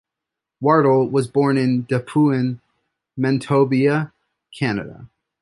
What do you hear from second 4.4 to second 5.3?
Canada.